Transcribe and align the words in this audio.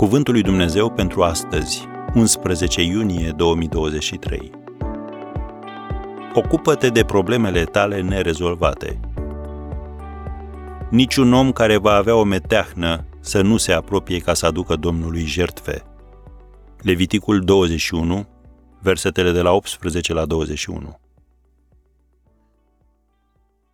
Cuvântul 0.00 0.32
lui 0.32 0.42
Dumnezeu 0.42 0.90
pentru 0.90 1.22
astăzi, 1.22 1.88
11 2.14 2.82
iunie 2.82 3.30
2023. 3.30 4.50
Ocupă-te 6.34 6.88
de 6.88 7.04
problemele 7.04 7.64
tale 7.64 8.00
nerezolvate. 8.00 9.00
Niciun 10.90 11.32
om 11.32 11.52
care 11.52 11.76
va 11.76 11.92
avea 11.92 12.14
o 12.14 12.24
meteahnă 12.24 13.06
să 13.20 13.42
nu 13.42 13.56
se 13.56 13.72
apropie 13.72 14.18
ca 14.18 14.34
să 14.34 14.46
aducă 14.46 14.76
Domnului 14.76 15.24
jertfe. 15.24 15.82
Leviticul 16.78 17.40
21, 17.40 18.26
versetele 18.78 19.32
de 19.32 19.40
la 19.40 19.50
18 19.52 20.12
la 20.12 20.26
21. 20.26 21.00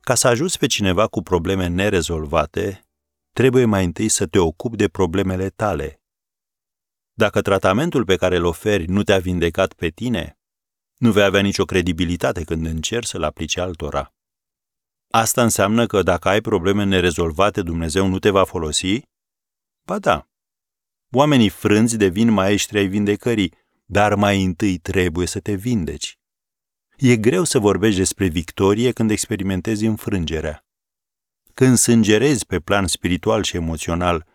Ca 0.00 0.14
să 0.14 0.28
ajuți 0.28 0.58
pe 0.58 0.66
cineva 0.66 1.06
cu 1.06 1.22
probleme 1.22 1.66
nerezolvate, 1.66 2.84
trebuie 3.32 3.64
mai 3.64 3.84
întâi 3.84 4.08
să 4.08 4.26
te 4.26 4.38
ocupi 4.38 4.76
de 4.76 4.88
problemele 4.88 5.48
tale. 5.48 5.97
Dacă 7.18 7.40
tratamentul 7.42 8.04
pe 8.04 8.16
care 8.16 8.36
îl 8.36 8.44
oferi 8.44 8.86
nu 8.86 9.02
te-a 9.02 9.18
vindecat 9.18 9.72
pe 9.72 9.88
tine, 9.88 10.38
nu 10.96 11.12
vei 11.12 11.22
avea 11.22 11.40
nicio 11.40 11.64
credibilitate 11.64 12.44
când 12.44 12.66
încerci 12.66 13.06
să-l 13.06 13.22
aplici 13.22 13.56
altora. 13.56 14.14
Asta 15.10 15.42
înseamnă 15.42 15.86
că 15.86 16.02
dacă 16.02 16.28
ai 16.28 16.40
probleme 16.40 16.84
nerezolvate, 16.84 17.62
Dumnezeu 17.62 18.06
nu 18.06 18.18
te 18.18 18.30
va 18.30 18.44
folosi? 18.44 19.02
Ba 19.84 19.98
da. 19.98 20.28
Oamenii 21.12 21.48
frânți 21.48 21.96
devin 21.96 22.30
maestri 22.30 22.78
ai 22.78 22.86
vindecării, 22.86 23.54
dar 23.84 24.14
mai 24.14 24.44
întâi 24.44 24.78
trebuie 24.78 25.26
să 25.26 25.40
te 25.40 25.54
vindeci. 25.54 26.18
E 26.96 27.16
greu 27.16 27.44
să 27.44 27.58
vorbești 27.58 27.98
despre 27.98 28.26
victorie 28.26 28.92
când 28.92 29.10
experimentezi 29.10 29.84
înfrângerea. 29.84 30.66
Când 31.54 31.76
sângerezi 31.76 32.46
pe 32.46 32.60
plan 32.60 32.86
spiritual 32.86 33.42
și 33.42 33.56
emoțional, 33.56 34.26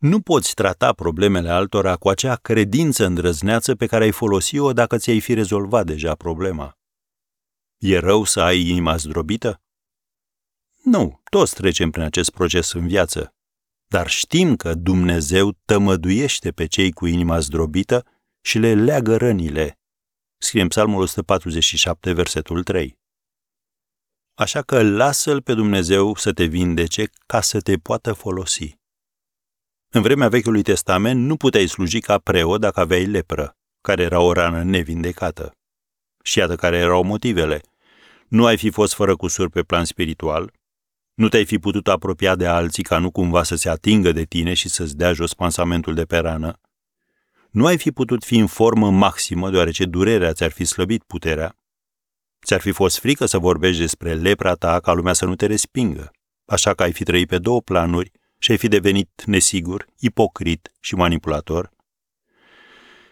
nu 0.00 0.20
poți 0.20 0.54
trata 0.54 0.92
problemele 0.92 1.48
altora 1.48 1.96
cu 1.96 2.08
acea 2.08 2.36
credință 2.36 3.06
îndrăzneață 3.06 3.74
pe 3.74 3.86
care 3.86 4.04
ai 4.04 4.10
folosi-o 4.10 4.72
dacă 4.72 4.96
ți-ai 4.96 5.20
fi 5.20 5.34
rezolvat 5.34 5.86
deja 5.86 6.14
problema. 6.14 6.78
E 7.78 7.98
rău 7.98 8.24
să 8.24 8.40
ai 8.40 8.68
inima 8.68 8.96
zdrobită? 8.96 9.62
Nu, 10.82 11.20
toți 11.30 11.54
trecem 11.54 11.90
prin 11.90 12.02
acest 12.02 12.30
proces 12.30 12.72
în 12.72 12.86
viață. 12.86 13.34
Dar 13.88 14.08
știm 14.08 14.56
că 14.56 14.74
Dumnezeu 14.74 15.52
tămăduiește 15.64 16.52
pe 16.52 16.66
cei 16.66 16.92
cu 16.92 17.06
inima 17.06 17.38
zdrobită 17.38 18.06
și 18.40 18.58
le 18.58 18.74
leagă 18.74 19.16
rănile. 19.16 19.78
Scrie 20.38 20.62
în 20.62 20.68
Psalmul 20.68 21.02
147, 21.02 22.12
versetul 22.12 22.62
3. 22.62 22.98
Așa 24.34 24.62
că 24.62 24.82
lasă-L 24.82 25.42
pe 25.42 25.54
Dumnezeu 25.54 26.14
să 26.14 26.32
te 26.32 26.44
vindece 26.44 27.10
ca 27.26 27.40
să 27.40 27.60
te 27.60 27.76
poată 27.76 28.12
folosi. 28.12 28.82
În 29.94 30.02
vremea 30.02 30.28
Vechiului 30.28 30.62
Testament 30.62 31.24
nu 31.24 31.36
puteai 31.36 31.66
sluji 31.66 32.00
ca 32.00 32.18
preot 32.18 32.60
dacă 32.60 32.80
aveai 32.80 33.04
lepră, 33.04 33.56
care 33.80 34.02
era 34.02 34.20
o 34.20 34.32
rană 34.32 34.62
nevindecată. 34.62 35.56
Și 36.22 36.38
iată 36.38 36.56
care 36.56 36.76
erau 36.76 37.02
motivele. 37.02 37.60
Nu 38.28 38.46
ai 38.46 38.56
fi 38.56 38.70
fost 38.70 38.94
fără 38.94 39.16
cusur 39.16 39.50
pe 39.50 39.62
plan 39.62 39.84
spiritual, 39.84 40.52
nu 41.14 41.28
te-ai 41.28 41.44
fi 41.44 41.58
putut 41.58 41.88
apropia 41.88 42.34
de 42.34 42.46
alții 42.46 42.82
ca 42.82 42.98
nu 42.98 43.10
cumva 43.10 43.42
să 43.42 43.54
se 43.56 43.68
atingă 43.68 44.12
de 44.12 44.24
tine 44.24 44.54
și 44.54 44.68
să-ți 44.68 44.96
dea 44.96 45.12
jos 45.12 45.34
pansamentul 45.34 45.94
de 45.94 46.04
pe 46.04 46.18
rană, 46.18 46.60
nu 47.50 47.66
ai 47.66 47.78
fi 47.78 47.92
putut 47.92 48.24
fi 48.24 48.36
în 48.36 48.46
formă 48.46 48.90
maximă 48.90 49.50
deoarece 49.50 49.84
durerea 49.84 50.32
ți-ar 50.32 50.50
fi 50.50 50.64
slăbit 50.64 51.02
puterea, 51.02 51.56
ți-ar 52.46 52.60
fi 52.60 52.70
fost 52.70 52.98
frică 52.98 53.26
să 53.26 53.38
vorbești 53.38 53.80
despre 53.80 54.14
lepra 54.14 54.54
ta 54.54 54.80
ca 54.80 54.92
lumea 54.92 55.12
să 55.12 55.24
nu 55.24 55.34
te 55.34 55.46
respingă, 55.46 56.10
așa 56.44 56.74
că 56.74 56.82
ai 56.82 56.92
fi 56.92 57.04
trăit 57.04 57.28
pe 57.28 57.38
două 57.38 57.60
planuri 57.60 58.12
și 58.44 58.50
ai 58.50 58.56
fi 58.56 58.68
devenit 58.68 59.22
nesigur, 59.26 59.86
ipocrit 59.98 60.72
și 60.80 60.94
manipulator. 60.94 61.70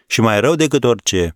Și 0.07 0.21
mai 0.21 0.39
rău 0.39 0.55
decât 0.55 0.83
orice, 0.83 1.35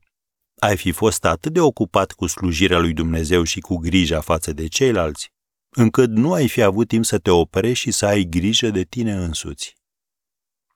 ai 0.60 0.78
fi 0.78 0.92
fost 0.92 1.26
atât 1.26 1.54
de 1.54 1.60
ocupat 1.60 2.12
cu 2.12 2.28
slujirea 2.28 2.80
lui 2.80 2.94
Dumnezeu 2.94 3.44
și 3.44 3.60
cu 3.60 3.76
grija 3.76 4.22
față 4.22 4.54
de 4.54 4.68
ceilalți, 4.68 5.32
încât 5.70 6.10
nu 6.10 6.34
ai 6.34 6.48
fi 6.48 6.62
avut 6.62 6.88
timp 6.88 7.06
să 7.06 7.18
te 7.18 7.30
oprești 7.30 7.84
și 7.84 7.92
să 7.92 8.06
ai 8.06 8.24
grijă 8.24 8.70
de 8.70 8.84
tine 8.84 9.14
însuți. 9.14 9.76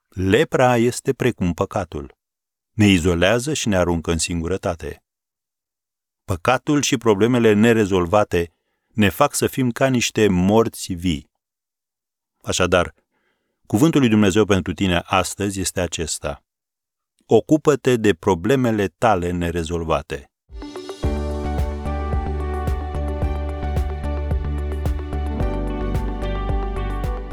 Lepra 0.09 0.77
este 0.77 1.13
precum 1.13 1.53
păcatul. 1.53 2.17
Ne 2.71 2.87
izolează 2.87 3.53
și 3.53 3.67
ne 3.67 3.77
aruncă 3.77 4.11
în 4.11 4.17
singurătate. 4.17 5.03
Păcatul 6.25 6.81
și 6.81 6.97
problemele 6.97 7.53
nerezolvate 7.53 8.51
ne 8.87 9.09
fac 9.09 9.33
să 9.33 9.47
fim 9.47 9.71
ca 9.71 9.87
niște 9.87 10.27
morți 10.27 10.93
vii. 10.93 11.29
Așadar, 12.43 12.93
cuvântul 13.71 13.99
lui 13.99 14.09
Dumnezeu 14.09 14.45
pentru 14.45 14.73
tine 14.73 15.01
astăzi 15.05 15.59
este 15.59 15.81
acesta. 15.81 16.43
Ocupă-te 17.25 17.95
de 17.95 18.13
problemele 18.13 18.87
tale 18.97 19.31
nerezolvate. 19.31 20.31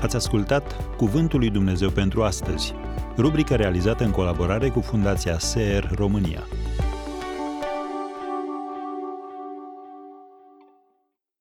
Ați 0.01 0.17
ascultat 0.17 0.97
Cuvântul 0.97 1.39
lui 1.39 1.51
Dumnezeu 1.51 1.91
pentru 1.91 2.23
astăzi, 2.23 2.75
rubrica 3.17 3.57
realizată 3.57 4.05
în 4.05 4.11
colaborare 4.11 4.69
cu 4.69 4.81
Fundația 4.81 5.39
SER 5.39 5.91
România. 5.95 6.47